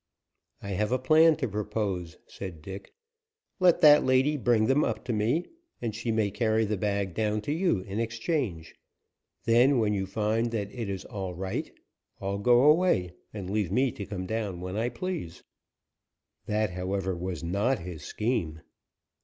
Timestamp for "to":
1.35-1.47, 5.05-5.13, 7.41-7.51, 13.91-14.07